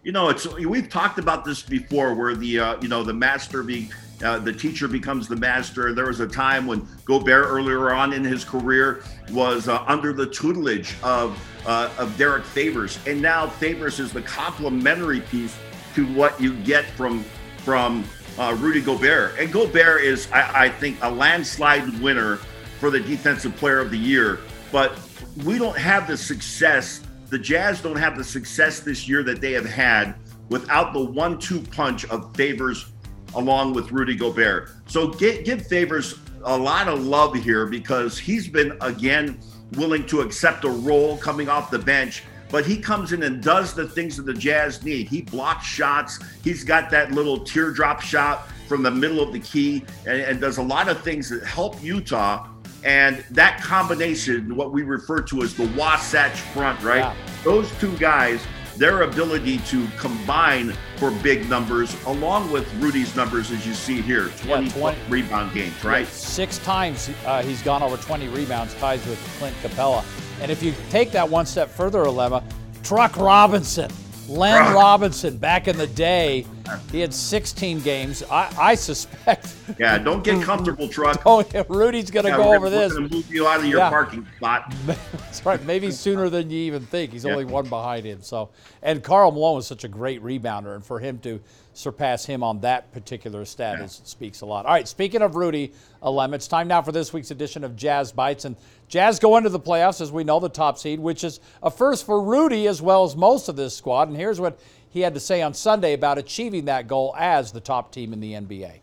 You 0.04 0.12
know, 0.12 0.30
it's 0.30 0.46
we've 0.48 0.90
talked 0.90 1.18
about 1.18 1.46
this 1.46 1.62
before, 1.62 2.14
where 2.14 2.36
the 2.36 2.60
uh, 2.60 2.82
you 2.82 2.90
know 2.90 3.04
the 3.04 3.14
master 3.14 3.64
be 3.64 3.90
uh, 4.24 4.40
the 4.40 4.54
teacher 4.54 4.88
becomes 4.88 5.28
the 5.28 5.36
master. 5.36 5.94
There 5.94 6.08
was 6.08 6.20
a 6.20 6.28
time 6.28 6.68
when 6.68 6.88
Gobert 7.06 7.46
earlier 7.46 7.94
on 7.94 8.14
in 8.14 8.24
his 8.24 8.44
career 8.44 9.04
was 9.32 9.68
uh, 9.68 9.84
under 9.88 10.14
the 10.14 10.26
tutelage 10.26 10.96
of 11.04 11.40
uh, 11.66 11.90
of 11.98 12.18
Derrick 12.18 12.46
Favors, 12.46 13.00
and 13.06 13.22
now 13.22 13.48
Favors 13.48 14.00
is 14.00 14.12
the 14.14 14.22
complementary 14.22 15.22
piece 15.22 15.58
to 15.96 16.06
what 16.14 16.40
you 16.40 16.56
get 16.64 16.86
from 16.92 17.24
from 17.58 18.04
uh, 18.38 18.56
Rudy 18.60 18.82
Gobert. 18.82 19.38
And 19.38 19.52
Gobert 19.52 20.02
is, 20.02 20.32
I, 20.32 20.66
I 20.66 20.70
think, 20.70 20.98
a 21.02 21.12
landslide 21.12 22.00
winner 22.00 22.38
for 22.80 22.90
the 22.90 23.00
Defensive 23.00 23.56
Player 23.58 23.80
of 23.80 23.92
the 23.92 23.98
Year. 23.98 24.40
But 24.72 24.98
we 25.44 25.58
don't 25.58 25.78
have 25.78 26.08
the 26.08 26.16
success. 26.16 27.02
The 27.28 27.38
Jazz 27.38 27.82
don't 27.82 27.98
have 27.98 28.18
the 28.18 28.24
success 28.24 28.80
this 28.80 29.08
year 29.08 29.24
that 29.24 29.42
they 29.42 29.52
have 29.52 29.66
had 29.66 30.16
without 30.50 30.94
the 30.94 31.04
one-two 31.04 31.62
punch 31.62 32.06
of 32.06 32.36
Favors 32.36 32.92
along 33.36 33.74
with 33.74 33.92
Rudy 33.92 34.16
Gobert. 34.16 34.72
So 34.88 35.08
get, 35.08 35.46
give 35.46 35.66
Favors 35.68 36.20
a 36.44 36.58
lot 36.58 36.88
of 36.88 37.04
love 37.04 37.36
here 37.36 37.66
because 37.66 38.18
he's 38.18 38.48
been 38.48 38.78
again 38.82 39.40
willing 39.74 40.06
to 40.08 40.22
accept 40.22 40.64
a 40.64 40.70
role 40.70 41.18
coming 41.18 41.50
off 41.50 41.70
the 41.70 41.80
bench. 41.80 42.24
But 42.50 42.66
he 42.66 42.78
comes 42.78 43.14
in 43.14 43.22
and 43.24 43.44
does 43.44 43.76
the 43.76 43.88
things 43.88 44.18
that 44.18 44.26
the 44.26 44.34
Jazz 44.34 44.84
need. 44.84 45.08
He 45.08 45.22
blocks 45.22 45.66
shots. 45.66 46.20
He's 46.44 46.64
got 46.64 46.90
that 46.90 47.12
little 47.12 47.40
teardrop 47.40 48.02
shot 48.02 48.50
from 48.68 48.82
the 48.82 48.90
middle 48.90 49.22
of 49.22 49.32
the 49.32 49.40
key 49.40 49.86
and, 50.08 50.22
and 50.22 50.42
does 50.42 50.58
a 50.58 50.64
lot 50.64 50.90
of 50.90 51.02
things 51.02 51.30
that 51.30 51.44
help 51.44 51.82
Utah. 51.84 52.48
And 52.84 53.24
that 53.32 53.62
combination, 53.62 54.56
what 54.56 54.72
we 54.72 54.84
refer 54.84 55.22
to 55.24 55.44
as 55.44 55.54
the 55.54 55.68
Wasatch 55.78 56.40
front, 56.40 56.82
right? 56.82 57.00
Yeah. 57.00 57.16
Those 57.44 57.70
two 57.80 57.96
guys, 57.98 58.42
their 58.80 59.02
ability 59.02 59.58
to 59.60 59.86
combine 59.98 60.74
for 60.96 61.12
big 61.12 61.50
numbers, 61.50 61.96
along 62.06 62.50
with 62.50 62.66
Rudy's 62.76 63.14
numbers, 63.16 63.52
as 63.52 63.68
you 63.68 63.74
see 63.74 64.02
here 64.02 64.30
20, 64.44 64.66
Yeah, 64.68 64.72
20. 64.72 64.98
rebound 65.10 65.54
games, 65.54 65.84
right? 65.84 66.08
Six 66.08 66.58
times 66.60 67.10
uh, 67.26 67.44
he's 67.44 67.62
gone 67.62 67.84
over 67.84 67.98
20 67.98 68.30
rebounds, 68.30 68.74
ties 68.76 69.06
with 69.06 69.20
Clint 69.38 69.56
Capela. 69.62 70.04
And 70.42 70.50
if 70.50 70.64
you 70.64 70.74
take 70.90 71.12
that 71.12 71.30
one 71.30 71.46
step 71.46 71.70
further, 71.70 72.06
Alema, 72.06 72.42
Truck 72.82 73.18
Robinson, 73.18 73.92
Len. 74.30 74.74
Robinson, 74.74 75.38
back 75.38 75.68
in 75.68 75.78
the 75.78 75.88
day, 75.88 76.46
he 76.92 77.00
had 77.00 77.14
16 77.14 77.82
games. 77.82 78.24
I, 78.30 78.54
I 78.60 78.76
suspect. 78.76 79.54
Yeah, 79.78 79.98
don't 79.98 80.24
get 80.24 80.42
comfortable, 80.44 80.88
truck. 80.88 81.22
Oh, 81.26 81.44
Rudy's 81.70 82.12
going 82.12 82.26
to 82.26 82.32
Yeah, 82.32 82.38
go 82.38 82.56
over 82.56 82.70
we're 82.70 82.90
gonna 82.90 83.10
move 83.10 83.34
you 83.34 83.48
out 83.48 83.60
of 83.60 83.66
your 83.66 83.80
Yeah. 83.80 83.90
parking 83.90 84.26
spot. 84.38 84.74
That's 84.86 85.46
right. 85.46 85.64
Maybe 85.66 85.92
sooner 85.92 86.30
than 86.30 86.50
you 86.50 86.58
even 86.60 86.86
think. 86.86 87.12
He's 87.12 87.26
Yeah. 87.26 87.32
only 87.34 87.46
one 87.46 87.68
behind 87.70 88.06
him. 88.06 88.22
So, 88.22 88.50
and 88.82 89.04
Karl 89.04 89.32
Malone 89.32 89.60
is 89.60 89.68
such 89.68 89.84
a 89.84 89.88
great 89.88 90.24
rebounder, 90.24 90.76
and 90.76 90.84
for 90.84 91.00
him 91.00 91.20
to 91.20 91.40
surpass 91.74 92.26
him 92.26 92.44
on 92.44 92.60
that 92.60 92.92
particular 92.92 93.46
stat 93.46 93.80
is, 93.80 94.02
speaks 94.04 94.42
a 94.42 94.46
lot. 94.46 94.66
All 94.66 94.74
right. 94.74 94.88
Speaking 94.88 95.22
of 95.22 95.36
Rudy 95.36 95.72
Alem, 96.02 96.34
it's 96.34 96.48
time 96.48 96.68
now 96.68 96.82
for 96.82 96.92
this 96.92 97.14
week's 97.14 97.32
edition 97.32 97.64
of 97.64 97.76
Jazz 97.78 98.12
Bites, 98.12 98.44
and 98.46 98.56
Jazz 98.90 99.20
go 99.20 99.38
into 99.38 99.50
the 99.50 99.60
playoffs 99.60 100.02
as 100.02 100.12
we 100.12 100.24
know 100.24 100.40
the 100.40 100.50
top 100.50 100.78
seed, 100.78 101.00
which 101.00 101.24
is 101.24 101.40
a 101.64 101.70
first 101.72 102.06
for 102.06 102.22
Rudy 102.22 102.68
as 102.68 102.82
well 102.82 103.04
as 103.06 103.16
most 103.16 103.48
of 103.48 103.56
this 103.56 103.76
squad. 103.78 104.08
And 104.10 104.18
here's 104.18 104.40
what 104.42 104.60
he 104.90 105.02
had 105.02 105.14
to 105.14 105.20
say 105.20 105.42
on 105.42 105.54
Sunday 105.54 105.94
about 105.94 106.18
achieving 106.18 106.66
that 106.66 106.88
goal 106.88 107.16
as 107.18 107.52
the 107.52 107.60
top 107.60 107.92
team 107.92 108.14
in 108.14 108.20
the 108.20 108.34
NBA. 108.34 108.80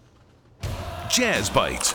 Jazz 1.10 1.50
Bites. 1.50 1.94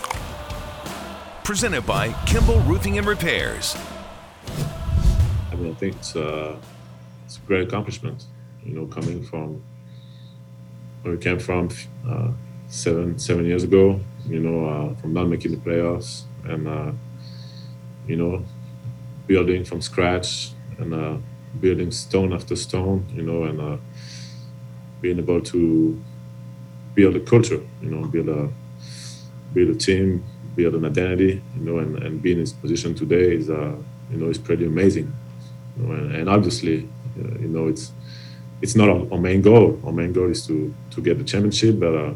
Presented 1.44 1.86
by 1.86 2.12
Kimball 2.26 2.60
Roofing 2.60 2.98
and 2.98 3.06
Repairs. 3.06 3.76
I 5.50 5.54
mean, 5.56 5.70
I 5.70 5.74
think 5.74 5.96
it's, 5.96 6.14
uh, 6.14 6.56
it's 7.26 7.36
a 7.38 7.40
great 7.40 7.66
accomplishment. 7.66 8.24
You 8.64 8.74
know, 8.74 8.86
coming 8.86 9.24
from 9.24 9.60
where 11.02 11.14
we 11.14 11.20
came 11.20 11.38
from 11.38 11.68
uh, 12.06 12.30
seven 12.68 13.18
seven 13.18 13.44
years 13.44 13.64
ago. 13.64 14.00
You 14.28 14.38
know, 14.38 14.66
uh, 14.66 14.94
from 15.00 15.12
not 15.12 15.26
making 15.26 15.50
the 15.50 15.56
playoffs 15.56 16.22
and 16.44 16.68
uh, 16.68 16.92
you 18.06 18.16
know, 18.16 18.44
building 19.26 19.64
from 19.64 19.80
scratch 19.80 20.50
and 20.78 20.94
uh, 20.94 21.16
building 21.60 21.90
stone 21.90 22.32
after 22.32 22.56
stone. 22.56 23.06
You 23.14 23.22
know, 23.22 23.44
and 23.44 23.60
uh, 23.60 23.76
being 25.00 25.18
able 25.18 25.40
to 25.40 26.00
build 26.94 27.16
a 27.16 27.20
culture. 27.20 27.60
You 27.82 27.90
know, 27.90 28.06
build 28.06 28.28
a 28.28 28.50
build 29.52 29.70
a 29.70 29.74
team, 29.74 30.24
build 30.56 30.74
an 30.74 30.84
identity. 30.84 31.42
You 31.56 31.64
know, 31.64 31.78
and, 31.78 32.02
and 32.02 32.22
being 32.22 32.38
in 32.38 32.44
this 32.44 32.52
position 32.52 32.94
today 32.94 33.36
is 33.36 33.50
uh, 33.50 33.76
you 34.10 34.16
know 34.18 34.28
is 34.28 34.38
pretty 34.38 34.66
amazing. 34.66 35.12
You 35.76 35.86
know, 35.86 35.94
and, 35.94 36.14
and 36.14 36.28
obviously, 36.28 36.88
uh, 37.18 37.38
you 37.38 37.48
know, 37.48 37.68
it's 37.68 37.92
it's 38.60 38.76
not 38.76 38.88
our, 38.88 39.06
our, 39.12 39.18
main 39.18 39.42
goal. 39.42 39.80
Our 39.84 39.92
main 39.92 40.12
goal 40.12 40.30
is 40.30 40.46
to 40.46 40.74
to 40.90 41.00
get 41.00 41.18
the 41.18 41.24
championship, 41.24 41.80
but 41.80 41.94
uh, 41.94 42.14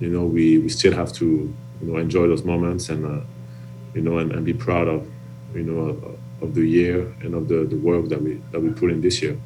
you 0.00 0.08
know 0.08 0.24
we, 0.24 0.58
we 0.58 0.68
still 0.68 0.92
have 0.92 1.12
to 1.14 1.52
you 1.80 1.86
know 1.86 1.98
enjoy 1.98 2.26
those 2.28 2.44
moments 2.44 2.88
and 2.88 3.04
uh, 3.04 3.24
you 3.94 4.02
know 4.02 4.18
and, 4.18 4.32
and, 4.32 4.44
be 4.44 4.52
proud 4.52 4.88
of 4.88 5.06
you 5.54 5.62
know 5.62 6.16
of, 6.44 6.50
of 6.50 6.54
the 6.54 6.66
year 6.66 7.12
and 7.22 7.34
of 7.34 7.48
the, 7.48 7.64
the 7.64 7.76
work 7.76 8.08
that 8.08 8.22
we 8.22 8.40
that 8.52 8.60
we 8.60 8.70
put 8.70 8.90
in 8.90 9.00
this 9.00 9.22
year. 9.22 9.36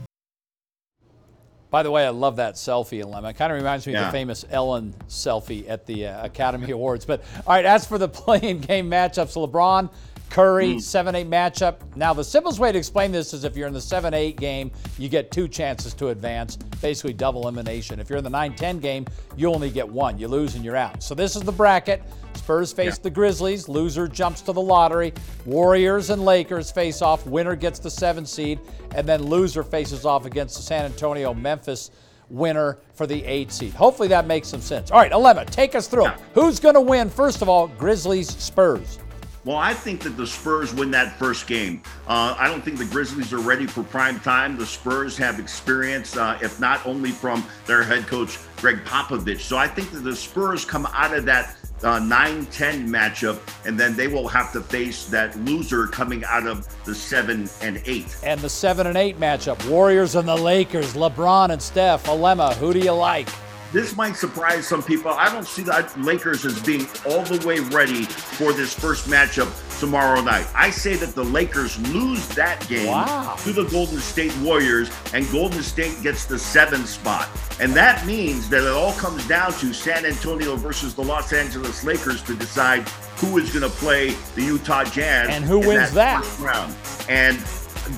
By 1.70 1.82
the 1.82 1.90
way, 1.90 2.06
I 2.06 2.10
love 2.10 2.36
that 2.36 2.54
selfie, 2.54 3.04
Alema. 3.04 3.30
It 3.30 3.34
kind 3.34 3.52
of 3.52 3.58
reminds 3.58 3.86
me 3.86 3.92
yeah. 3.92 4.00
of 4.00 4.06
the 4.06 4.12
famous 4.12 4.46
Ellen 4.50 4.94
selfie 5.06 5.68
at 5.68 5.84
the 5.84 6.06
uh, 6.06 6.24
Academy 6.24 6.70
Awards. 6.70 7.04
But 7.04 7.22
all 7.46 7.54
right, 7.54 7.64
as 7.64 7.86
for 7.86 7.98
the 7.98 8.08
play-in 8.24 8.60
game 8.60 8.90
matchups, 8.90 9.36
LeBron 9.36 9.90
Curry, 10.30 10.74
mm. 10.74 10.80
7 10.80 11.14
8 11.14 11.28
matchup. 11.28 11.76
Now, 11.96 12.14
the 12.14 12.24
simplest 12.24 12.58
way 12.58 12.72
to 12.72 12.78
explain 12.78 13.12
this 13.12 13.34
is 13.34 13.44
if 13.44 13.56
you're 13.56 13.68
in 13.68 13.74
the 13.74 13.80
7 13.80 14.14
8 14.14 14.36
game, 14.38 14.70
you 14.98 15.08
get 15.08 15.30
two 15.30 15.48
chances 15.48 15.92
to 15.94 16.08
advance, 16.08 16.56
basically 16.56 17.12
double 17.12 17.42
elimination. 17.42 18.00
If 18.00 18.08
you're 18.08 18.18
in 18.18 18.24
the 18.24 18.30
9 18.30 18.54
10 18.54 18.78
game, 18.78 19.06
you 19.36 19.52
only 19.52 19.70
get 19.70 19.88
one. 19.88 20.18
You 20.18 20.28
lose 20.28 20.54
and 20.54 20.64
you're 20.64 20.76
out. 20.76 21.02
So, 21.02 21.14
this 21.14 21.36
is 21.36 21.42
the 21.42 21.52
bracket. 21.52 22.02
Spurs 22.48 22.72
face 22.72 22.96
yeah. 22.96 23.02
the 23.02 23.10
Grizzlies. 23.10 23.68
Loser 23.68 24.08
jumps 24.08 24.40
to 24.40 24.54
the 24.54 24.60
lottery. 24.62 25.12
Warriors 25.44 26.08
and 26.08 26.24
Lakers 26.24 26.70
face 26.70 27.02
off. 27.02 27.26
Winner 27.26 27.54
gets 27.54 27.78
the 27.78 27.90
7 27.90 28.24
seed. 28.24 28.58
And 28.94 29.06
then 29.06 29.22
loser 29.24 29.62
faces 29.62 30.06
off 30.06 30.24
against 30.24 30.56
the 30.56 30.62
San 30.62 30.86
Antonio 30.86 31.34
Memphis 31.34 31.90
winner 32.30 32.78
for 32.94 33.06
the 33.06 33.22
8 33.22 33.52
seed. 33.52 33.74
Hopefully 33.74 34.08
that 34.08 34.26
makes 34.26 34.48
some 34.48 34.62
sense. 34.62 34.90
All 34.90 34.98
right, 34.98 35.12
Alema, 35.12 35.44
take 35.44 35.74
us 35.74 35.88
through. 35.88 36.04
Yeah. 36.04 36.16
Who's 36.32 36.58
going 36.58 36.74
to 36.74 36.80
win? 36.80 37.10
First 37.10 37.42
of 37.42 37.50
all, 37.50 37.68
Grizzlies 37.68 38.30
Spurs. 38.30 38.98
Well, 39.44 39.56
I 39.56 39.74
think 39.74 40.02
that 40.02 40.16
the 40.16 40.26
Spurs 40.26 40.72
win 40.74 40.90
that 40.92 41.18
first 41.18 41.46
game. 41.46 41.82
Uh, 42.06 42.34
I 42.38 42.48
don't 42.48 42.64
think 42.64 42.78
the 42.78 42.86
Grizzlies 42.86 43.32
are 43.32 43.40
ready 43.40 43.66
for 43.66 43.82
prime 43.82 44.20
time. 44.20 44.56
The 44.56 44.66
Spurs 44.66 45.18
have 45.18 45.38
experience, 45.38 46.16
uh, 46.16 46.38
if 46.42 46.58
not 46.60 46.84
only 46.86 47.10
from 47.10 47.44
their 47.66 47.82
head 47.82 48.06
coach, 48.06 48.38
Gregg 48.56 48.84
Popovich. 48.84 49.40
So 49.40 49.58
I 49.58 49.68
think 49.68 49.90
that 49.92 50.00
the 50.00 50.16
Spurs 50.16 50.64
come 50.64 50.86
out 50.92 51.14
of 51.14 51.26
that 51.26 51.56
uh, 51.82 51.98
9 51.98 52.46
10 52.46 52.88
matchup, 52.88 53.40
and 53.66 53.78
then 53.78 53.96
they 53.96 54.08
will 54.08 54.28
have 54.28 54.52
to 54.52 54.60
face 54.60 55.06
that 55.06 55.38
loser 55.40 55.86
coming 55.86 56.24
out 56.24 56.46
of 56.46 56.66
the 56.84 56.94
7 56.94 57.48
and 57.62 57.82
8. 57.84 58.18
And 58.22 58.40
the 58.40 58.48
7 58.48 58.86
and 58.86 58.96
8 58.96 59.18
matchup 59.18 59.68
Warriors 59.68 60.14
and 60.14 60.26
the 60.26 60.36
Lakers, 60.36 60.94
LeBron 60.94 61.50
and 61.50 61.62
Steph. 61.62 62.04
Alema, 62.04 62.54
who 62.54 62.72
do 62.72 62.78
you 62.78 62.92
like? 62.92 63.28
this 63.72 63.94
might 63.96 64.16
surprise 64.16 64.66
some 64.66 64.82
people. 64.82 65.10
I 65.10 65.30
don't 65.30 65.46
see 65.46 65.62
the 65.62 65.92
Lakers 65.98 66.44
as 66.44 66.60
being 66.62 66.86
all 67.06 67.22
the 67.22 67.46
way 67.46 67.60
ready 67.60 68.04
for 68.04 68.52
this 68.52 68.72
first 68.72 69.08
matchup 69.08 69.48
tomorrow 69.78 70.20
night. 70.20 70.46
I 70.54 70.70
say 70.70 70.96
that 70.96 71.14
the 71.14 71.24
Lakers 71.24 71.78
lose 71.92 72.26
that 72.28 72.66
game 72.68 72.88
wow. 72.88 73.36
to 73.40 73.52
the 73.52 73.64
Golden 73.64 73.98
State 73.98 74.36
Warriors, 74.38 74.90
and 75.14 75.30
Golden 75.30 75.62
State 75.62 76.02
gets 76.02 76.24
the 76.24 76.38
seventh 76.38 76.88
spot. 76.88 77.28
And 77.60 77.72
that 77.74 78.06
means 78.06 78.48
that 78.50 78.64
it 78.64 78.72
all 78.72 78.92
comes 78.94 79.26
down 79.26 79.52
to 79.54 79.72
San 79.72 80.04
Antonio 80.04 80.56
versus 80.56 80.94
the 80.94 81.02
Los 81.02 81.32
Angeles 81.32 81.84
Lakers 81.84 82.22
to 82.24 82.34
decide 82.34 82.88
who 83.18 83.38
is 83.38 83.50
going 83.50 83.68
to 83.68 83.76
play 83.78 84.10
the 84.34 84.42
Utah 84.42 84.84
Jazz 84.84 85.28
and 85.30 85.44
who 85.44 85.58
wins 85.58 85.92
that, 85.92 86.22
that 86.22 86.38
round. 86.38 86.74
And 87.08 87.38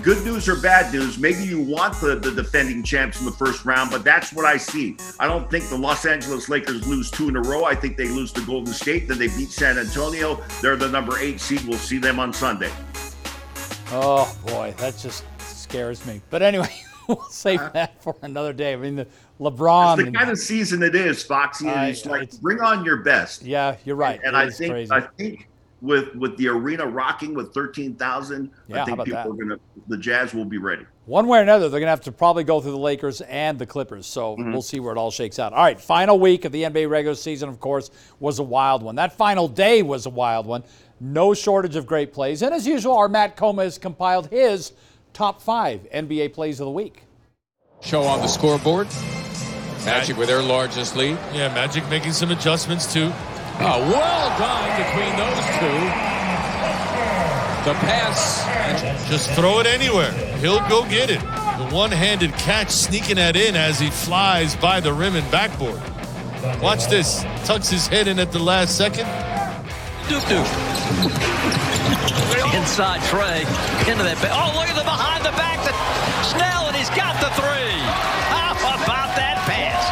good 0.02 0.24
news 0.24 0.48
or 0.48 0.56
bad 0.56 0.92
news, 0.92 1.18
maybe 1.18 1.44
you 1.44 1.60
want 1.60 2.00
the, 2.00 2.16
the 2.16 2.30
defending 2.30 2.82
champs 2.82 3.20
in 3.20 3.26
the 3.26 3.32
first 3.32 3.64
round, 3.64 3.90
but 3.90 4.04
that's 4.04 4.32
what 4.32 4.44
I 4.44 4.56
see. 4.56 4.96
I 5.18 5.26
don't 5.26 5.50
think 5.50 5.68
the 5.68 5.76
Los 5.76 6.06
Angeles 6.06 6.48
Lakers 6.48 6.86
lose 6.86 7.10
two 7.10 7.28
in 7.28 7.36
a 7.36 7.40
row. 7.40 7.64
I 7.64 7.74
think 7.74 7.96
they 7.96 8.08
lose 8.08 8.32
to 8.32 8.44
Golden 8.46 8.72
State, 8.72 9.08
then 9.08 9.18
they 9.18 9.28
beat 9.28 9.50
San 9.50 9.78
Antonio. 9.78 10.42
They're 10.62 10.76
the 10.76 10.88
number 10.88 11.18
eight 11.18 11.40
seed. 11.40 11.62
We'll 11.66 11.78
see 11.78 11.98
them 11.98 12.18
on 12.18 12.32
Sunday. 12.32 12.70
Oh, 13.92 14.34
boy, 14.46 14.74
that 14.78 14.96
just 14.96 15.24
scares 15.38 16.04
me. 16.06 16.20
But 16.30 16.42
anyway, 16.42 16.72
we'll 17.08 17.22
save 17.24 17.60
uh, 17.60 17.70
that 17.70 18.02
for 18.02 18.16
another 18.22 18.52
day. 18.52 18.72
I 18.72 18.76
mean, 18.76 18.96
the 18.96 19.06
LeBron. 19.40 19.98
It's 19.98 20.10
the 20.10 20.16
kind 20.16 20.30
of 20.30 20.38
season 20.38 20.82
it 20.82 20.94
is, 20.94 21.22
Foxy. 21.22 21.66
And 21.66 21.90
it's 21.90 22.06
like, 22.06 22.30
bring 22.40 22.60
on 22.60 22.84
your 22.84 22.98
best. 22.98 23.42
Yeah, 23.42 23.76
you're 23.84 23.96
right. 23.96 24.18
And, 24.18 24.28
and 24.28 24.36
I 24.36 24.50
think 24.50 24.72
crazy. 24.72 24.92
I 24.92 25.00
think 25.00 25.48
with 25.82 26.14
with 26.14 26.36
the 26.36 26.48
arena 26.48 26.86
rocking 26.86 27.34
with 27.34 27.54
13,000, 27.54 28.50
yeah, 28.68 28.82
I 28.82 28.84
think 28.84 28.98
people 29.04 29.12
that? 29.12 29.26
are 29.26 29.32
going 29.32 29.48
to 29.48 29.60
the 29.88 29.96
Jazz 29.96 30.34
will 30.34 30.44
be 30.44 30.58
ready. 30.58 30.84
One 31.06 31.26
way 31.26 31.38
or 31.38 31.42
another, 31.42 31.68
they're 31.68 31.80
going 31.80 31.88
to 31.88 31.90
have 31.90 32.02
to 32.02 32.12
probably 32.12 32.44
go 32.44 32.60
through 32.60 32.72
the 32.72 32.78
Lakers 32.78 33.20
and 33.22 33.58
the 33.58 33.66
Clippers. 33.66 34.06
So 34.06 34.36
mm-hmm. 34.36 34.52
we'll 34.52 34.62
see 34.62 34.78
where 34.78 34.92
it 34.92 34.98
all 34.98 35.10
shakes 35.10 35.38
out. 35.38 35.52
All 35.52 35.62
right, 35.62 35.80
final 35.80 36.18
week 36.18 36.44
of 36.44 36.52
the 36.52 36.62
NBA 36.62 36.88
regular 36.88 37.14
season, 37.14 37.48
of 37.48 37.58
course, 37.60 37.90
was 38.20 38.38
a 38.38 38.42
wild 38.42 38.82
one. 38.82 38.94
That 38.94 39.12
final 39.12 39.48
day 39.48 39.82
was 39.82 40.06
a 40.06 40.10
wild 40.10 40.46
one. 40.46 40.62
No 41.00 41.34
shortage 41.34 41.76
of 41.76 41.86
great 41.86 42.12
plays. 42.12 42.42
And 42.42 42.54
as 42.54 42.66
usual, 42.66 42.96
our 42.96 43.08
Matt 43.08 43.36
Koma 43.36 43.64
has 43.64 43.78
compiled 43.78 44.28
his 44.28 44.72
top 45.12 45.40
five 45.40 45.80
NBA 45.92 46.34
plays 46.34 46.60
of 46.60 46.66
the 46.66 46.70
week. 46.70 47.04
Show 47.80 48.02
on 48.02 48.20
the 48.20 48.28
scoreboard. 48.28 48.86
Magic 49.84 50.18
with 50.18 50.28
their 50.28 50.42
largest 50.42 50.94
lead. 50.94 51.18
Yeah, 51.32 51.52
Magic 51.54 51.88
making 51.88 52.12
some 52.12 52.30
adjustments 52.30 52.92
too. 52.92 53.10
Oh, 53.62 53.78
well 53.92 54.38
done 54.38 54.70
between 54.80 55.12
those 55.20 55.44
two. 55.60 55.80
The 57.68 57.74
pass. 57.84 58.40
Just 59.06 59.30
throw 59.32 59.60
it 59.60 59.66
anywhere. 59.66 60.12
He'll 60.38 60.66
go 60.68 60.88
get 60.88 61.10
it. 61.10 61.20
The 61.20 61.68
one-handed 61.74 62.32
catch 62.32 62.70
sneaking 62.70 63.16
that 63.16 63.36
in 63.36 63.54
as 63.54 63.78
he 63.78 63.90
flies 63.90 64.56
by 64.56 64.80
the 64.80 64.94
rim 64.94 65.14
and 65.14 65.30
backboard. 65.30 65.78
Watch 66.62 66.86
this. 66.86 67.22
Tucks 67.44 67.68
his 67.68 67.86
head 67.86 68.08
in 68.08 68.18
at 68.18 68.32
the 68.32 68.38
last 68.38 68.78
second. 68.78 69.04
Duke 70.08 70.24
Duke. 70.24 70.48
Inside 72.56 73.04
Trae. 73.12 73.44
Into 73.84 74.04
that. 74.04 74.16
Oh, 74.32 74.56
look 74.56 74.72
at 74.72 74.76
the 74.76 74.88
behind 74.88 75.22
the 75.22 75.36
back. 75.36 75.60
The 75.68 75.72
Snell, 76.32 76.64
and 76.66 76.76
he's 76.76 76.88
got 76.96 77.20
the 77.20 77.28
three. 77.36 77.76
How 78.32 78.56
about 78.56 79.12
that 79.20 79.36
pass? 79.44 79.84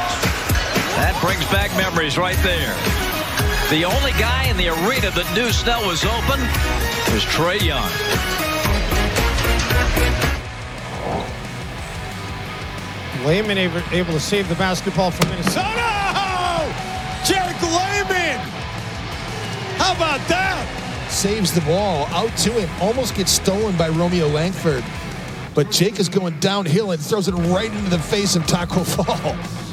That 0.96 1.20
brings 1.20 1.44
back 1.52 1.70
memories 1.76 2.16
right 2.16 2.38
there. 2.42 2.97
The 3.70 3.84
only 3.84 4.12
guy 4.12 4.44
in 4.48 4.56
the 4.56 4.68
arena 4.68 5.10
that 5.10 5.30
knew 5.34 5.52
Snell 5.52 5.86
was 5.86 6.02
open 6.02 6.40
was 7.12 7.22
Trae 7.28 7.60
Young. 7.60 7.84
Layman 13.26 13.58
able, 13.58 13.82
able 13.92 14.14
to 14.14 14.20
save 14.20 14.48
the 14.48 14.54
basketball 14.54 15.10
from 15.10 15.28
Minnesota. 15.28 15.66
Jake 17.26 17.60
Layman! 17.60 18.38
How 19.76 19.92
about 19.94 20.26
that? 20.28 21.06
Saves 21.10 21.52
the 21.52 21.60
ball 21.60 22.06
out 22.06 22.34
to 22.38 22.52
him. 22.52 22.70
Almost 22.80 23.16
gets 23.16 23.32
stolen 23.32 23.76
by 23.76 23.90
Romeo 23.90 24.28
Langford. 24.28 24.82
But 25.54 25.70
Jake 25.70 26.00
is 26.00 26.08
going 26.08 26.40
downhill 26.40 26.92
and 26.92 27.00
throws 27.02 27.28
it 27.28 27.32
right 27.32 27.70
into 27.70 27.90
the 27.90 27.98
face 27.98 28.34
of 28.34 28.44
Tacko 28.44 28.82
Fall. 29.04 29.67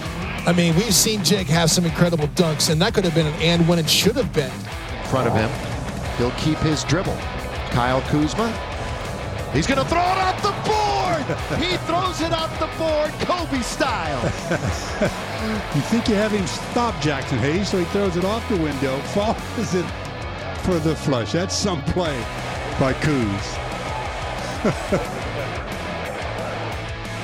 I 0.47 0.53
mean, 0.53 0.75
we've 0.75 0.93
seen 0.93 1.23
Jake 1.23 1.47
have 1.47 1.71
some 1.71 1.85
incredible 1.85 2.27
dunks, 2.29 2.69
and 2.69 2.79
that 2.79 2.93
could 2.93 3.03
have 3.03 3.15
been 3.15 3.25
an 3.25 3.33
and 3.41 3.67
when 3.67 3.79
it 3.79 3.89
should 3.89 4.15
have 4.15 4.31
been. 4.31 4.51
In 4.51 5.07
front 5.07 5.27
of 5.27 5.33
him, 5.33 5.49
he'll 6.17 6.37
keep 6.39 6.59
his 6.59 6.83
dribble. 6.83 7.17
Kyle 7.71 8.01
Kuzma, 8.01 8.51
he's 9.53 9.65
going 9.65 9.79
to 9.79 9.89
throw 9.89 9.99
it 9.99 10.17
off 10.19 10.41
the 10.43 10.53
board. 10.69 11.25
he 11.59 11.77
throws 11.87 12.21
it 12.21 12.31
off 12.31 12.59
the 12.59 12.69
board, 12.77 13.09
Kobe 13.25 13.59
style. 13.63 14.21
you 15.75 15.81
think 15.81 16.07
you 16.07 16.13
have 16.13 16.31
him 16.31 16.45
stop 16.45 16.93
Jaxson 16.95 17.39
Hayes, 17.39 17.69
so 17.69 17.79
he 17.79 17.85
throws 17.85 18.15
it 18.15 18.23
off 18.23 18.47
the 18.47 18.57
window, 18.57 18.99
follows 19.15 19.73
it 19.73 19.85
for 20.59 20.77
the 20.77 20.95
flush. 20.95 21.31
That's 21.31 21.55
some 21.55 21.81
play 21.85 22.23
by 22.79 22.93
Kuz. 22.93 23.55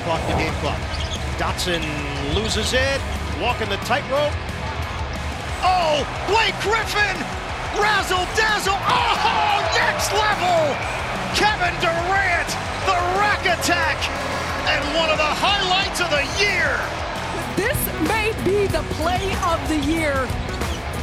clock 0.02 0.20
the 0.26 0.34
game 0.34 0.54
clock. 0.54 0.80
Dotson 1.38 2.11
loses 2.34 2.72
it, 2.72 3.00
walking 3.40 3.68
the 3.68 3.80
tightrope. 3.88 4.32
Oh, 5.64 6.02
Blake 6.26 6.56
Griffin! 6.64 7.16
Razzle 7.78 8.26
dazzle! 8.36 8.76
Oh, 8.76 9.56
next 9.76 10.12
level! 10.12 10.74
Kevin 11.36 11.74
Durant, 11.80 12.50
the 12.84 12.98
rack 13.20 13.44
attack, 13.46 13.96
and 14.68 14.82
one 14.96 15.08
of 15.08 15.18
the 15.18 15.32
highlights 15.40 16.00
of 16.00 16.10
the 16.10 16.24
year. 16.40 16.76
This 17.56 17.78
may 18.08 18.32
be 18.44 18.66
the 18.66 18.84
play 19.00 19.32
of 19.48 19.60
the 19.68 19.78
year 19.88 20.28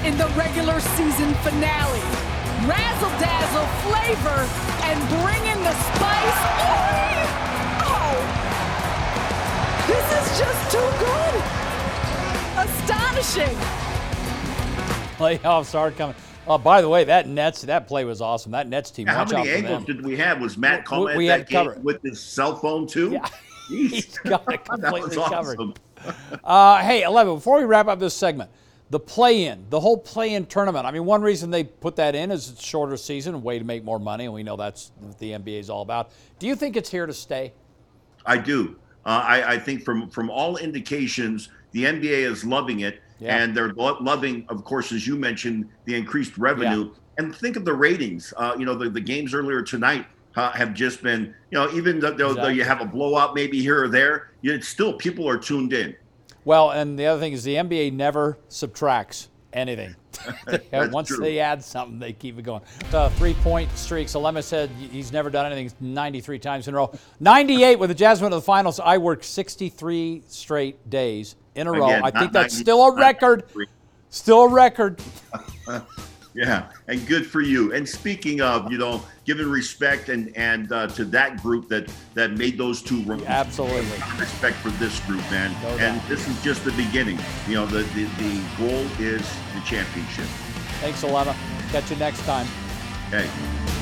in 0.06 0.18
the 0.18 0.28
regular 0.38 0.80
season 0.80 1.34
finale. 1.46 2.04
Razzle 2.68 3.14
dazzle 3.18 3.68
flavor 3.86 4.46
and 4.84 4.98
bring 5.22 5.42
in 5.46 5.60
the 5.64 5.74
spice. 5.74 6.40
Oh! 6.62 7.49
This 9.90 10.06
is 10.06 10.38
just 10.38 10.72
too 10.72 10.78
good. 11.00 11.34
Astonishing. 12.60 13.58
Playoffs 15.18 15.74
are 15.74 15.90
coming. 15.90 16.16
Oh, 16.46 16.60
by 16.60 16.84
the 16.84 16.90
way, 16.90 17.06
that 17.06 17.28
Nets 17.28 17.64
that 17.64 17.88
play 17.88 18.06
was 18.06 18.22
awesome. 18.22 18.52
That 18.52 18.68
Nets 18.68 18.92
team. 18.92 19.08
Yeah, 19.08 19.16
how 19.16 19.26
many 19.26 19.50
angles 19.50 19.86
did 19.86 20.06
we 20.06 20.16
have? 20.18 20.42
Was 20.42 20.60
Matt 20.60 20.86
Coleman 20.86 21.18
we, 21.18 21.24
we 21.24 21.30
at 21.32 21.50
that 21.50 21.74
game 21.74 21.84
with 21.84 22.04
his 22.04 22.20
cell 22.20 22.56
phone 22.56 22.86
too? 22.86 23.14
Yeah, 23.14 23.28
he's 23.68 24.16
got 24.20 24.44
it 24.54 24.64
completely 24.70 25.16
covered. 25.16 25.60
uh, 26.44 26.84
hey, 26.84 27.02
Alema. 27.02 27.38
Before 27.38 27.58
we 27.58 27.64
wrap 27.64 27.88
up 27.88 28.00
this 28.00 28.14
segment, 28.14 28.52
the 28.92 29.00
play-in, 29.00 29.66
the 29.72 29.80
whole 29.80 29.98
play-in 29.98 30.46
tournament. 30.46 30.86
I 30.86 30.92
mean, 30.92 31.06
one 31.06 31.24
reason 31.24 31.50
they 31.50 31.64
put 31.64 31.96
that 31.96 32.14
in 32.14 32.30
is 32.30 32.52
it's 32.52 32.64
shorter 32.64 32.96
season, 32.96 33.34
a 33.34 33.40
way 33.40 33.58
to 33.58 33.66
make 33.66 33.84
more 33.84 34.00
money, 34.00 34.26
and 34.26 34.36
we 34.36 34.44
know 34.44 34.56
that's 34.56 34.92
what 35.00 35.18
the 35.18 35.32
NBA 35.32 35.60
is 35.60 35.72
all 35.72 35.82
about. 35.82 36.12
Do 36.38 36.46
you 36.46 36.56
think 36.56 36.78
it's 36.78 36.92
here 36.92 37.08
to 37.08 37.14
stay? 37.14 37.54
I 38.24 38.38
do. 38.38 38.76
Uh, 39.06 39.24
I, 39.26 39.54
I 39.54 39.60
think 39.60 39.84
from 39.84 40.10
from 40.10 40.30
all 40.30 40.58
indications, 40.58 41.50
the 41.72 41.86
NBA 41.86 42.30
is 42.30 42.44
loving 42.44 42.82
it, 42.82 43.02
Yeah. 43.20 43.38
and 43.38 43.56
they're 43.56 43.74
lo- 43.74 43.98
loving, 44.02 44.46
of 44.50 44.64
course, 44.64 44.92
as 44.92 45.06
you 45.08 45.16
mentioned, 45.16 45.68
the 45.86 45.96
increased 45.96 46.38
revenue. 46.38 46.92
And 47.18 47.36
think 47.36 47.56
of 47.58 47.66
the 47.66 47.74
ratings. 47.74 48.34
Uh, 48.38 48.56
you 48.58 48.66
know, 48.66 48.76
the, 48.76 48.90
the 48.90 49.02
games 49.02 49.34
earlier 49.34 49.62
tonight 49.62 50.06
uh, 50.36 50.52
have 50.52 50.74
just 50.74 51.04
been, 51.04 51.34
you 51.52 51.58
know, 51.58 51.70
even 51.72 52.00
though, 52.00 52.12
though 52.14 52.30
Exactly. 52.30 52.54
you 52.56 52.64
have 52.64 52.82
a 52.82 52.86
blowout 52.86 53.36
maybe 53.36 53.62
here 53.62 53.84
or 53.84 53.88
there, 53.90 54.32
it's 54.44 54.68
still 54.68 54.94
people 54.94 55.28
are 55.28 55.38
tuned 55.38 55.74
in. 55.74 55.96
Well, 56.46 56.72
and 56.72 56.98
the 56.98 57.06
other 57.08 57.20
thing 57.20 57.34
is 57.34 57.44
the 57.44 57.56
NBA 57.56 57.92
never 57.94 58.38
subtracts 58.48 59.28
anything. 59.54 59.96
Once 60.92 61.10
true. 61.10 61.18
they 61.18 61.40
add 61.40 61.64
something, 61.64 62.00
they 62.00 62.14
keep 62.14 62.38
it 62.38 62.44
going. 62.44 62.62
Uh, 62.94 63.10
three 63.10 63.34
point 63.36 63.70
streaks. 63.78 64.14
Alema 64.14 64.44
said 64.44 64.70
he's 64.72 65.12
never 65.12 65.30
done 65.30 65.52
anything 65.52 65.72
93 65.80 66.40
times 66.40 66.68
in 66.68 66.74
a 66.74 66.78
row. 66.78 66.92
98 67.20 67.78
with 67.78 67.90
the 67.90 67.96
Jazz 67.96 68.22
went 68.22 68.32
to 68.32 68.38
the 68.38 68.42
finals. 68.42 68.80
I 68.80 68.98
worked 68.98 69.26
63 69.26 70.24
straight 70.28 70.90
days 70.90 71.36
in 71.56 71.68
a 71.68 71.72
row. 71.72 71.88
Again, 71.88 72.02
I 72.04 72.12
think 72.12 72.32
that's 72.32 72.58
still 72.58 72.84
a 72.84 72.96
record. 72.96 73.44
Still 74.10 74.44
a 74.44 74.50
record. 74.50 75.02
Yeah, 76.34 76.70
and 76.88 77.06
good 77.08 77.26
for 77.26 77.42
you. 77.42 77.74
And 77.74 77.88
speaking 77.88 78.42
of, 78.42 78.72
you 78.72 78.78
know, 78.78 79.02
giving 79.26 79.50
respect 79.50 80.10
and 80.10 80.36
and 80.38 80.72
uh, 80.72 80.88
to 80.88 81.06
that 81.06 81.42
group 81.42 81.68
that 81.70 81.92
that 82.14 82.32
made 82.32 82.58
those 82.58 82.82
two 82.82 83.02
runs. 83.04 83.24
Absolutely. 83.24 83.82
Respect 84.20 84.58
for 84.58 84.70
this 84.72 85.00
group, 85.02 85.22
man. 85.32 85.52
No 85.64 85.70
and 85.78 86.02
this 86.04 86.28
is 86.28 86.42
just 86.44 86.64
the 86.64 86.72
beginning. 86.74 87.18
You 87.48 87.56
know, 87.56 87.66
the, 87.66 87.84
the 87.96 88.06
the 88.06 88.44
goal 88.58 88.86
is 89.00 89.28
the 89.56 89.62
championship. 89.66 90.26
Thanks, 90.82 91.04
Alema. 91.04 91.36
Catch 91.72 91.90
you 91.90 91.98
next 91.98 92.22
time. 92.26 92.48
Okay. 93.08 93.79